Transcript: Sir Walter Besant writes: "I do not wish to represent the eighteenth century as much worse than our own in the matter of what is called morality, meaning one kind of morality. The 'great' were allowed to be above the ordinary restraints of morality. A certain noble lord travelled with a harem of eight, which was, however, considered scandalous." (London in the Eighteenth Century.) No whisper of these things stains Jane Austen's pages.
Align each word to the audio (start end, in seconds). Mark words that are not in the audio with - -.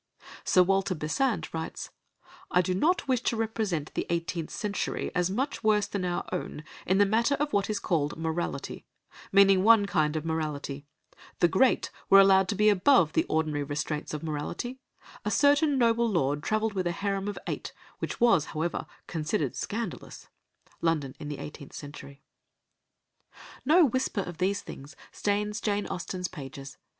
Sir 0.43 0.63
Walter 0.63 0.95
Besant 0.95 1.53
writes: 1.53 1.91
"I 2.49 2.63
do 2.63 2.73
not 2.73 3.07
wish 3.07 3.21
to 3.21 3.35
represent 3.37 3.93
the 3.93 4.07
eighteenth 4.09 4.49
century 4.49 5.11
as 5.13 5.29
much 5.29 5.63
worse 5.63 5.85
than 5.85 6.03
our 6.05 6.25
own 6.31 6.63
in 6.87 6.97
the 6.97 7.05
matter 7.05 7.35
of 7.35 7.53
what 7.53 7.69
is 7.69 7.77
called 7.79 8.17
morality, 8.17 8.87
meaning 9.31 9.63
one 9.63 9.85
kind 9.85 10.15
of 10.15 10.25
morality. 10.25 10.87
The 11.39 11.47
'great' 11.47 11.91
were 12.09 12.19
allowed 12.19 12.47
to 12.47 12.55
be 12.55 12.69
above 12.69 13.13
the 13.13 13.25
ordinary 13.29 13.61
restraints 13.63 14.11
of 14.11 14.23
morality. 14.23 14.79
A 15.23 15.29
certain 15.29 15.77
noble 15.77 16.09
lord 16.09 16.41
travelled 16.41 16.73
with 16.73 16.87
a 16.87 16.91
harem 16.93 17.27
of 17.27 17.37
eight, 17.45 17.71
which 17.99 18.19
was, 18.19 18.45
however, 18.45 18.87
considered 19.05 19.55
scandalous." 19.55 20.29
(London 20.81 21.15
in 21.19 21.27
the 21.27 21.37
Eighteenth 21.37 21.73
Century.) 21.73 22.23
No 23.65 23.85
whisper 23.85 24.21
of 24.21 24.39
these 24.39 24.61
things 24.63 24.95
stains 25.11 25.61
Jane 25.61 25.85
Austen's 25.85 26.27
pages. 26.27 26.77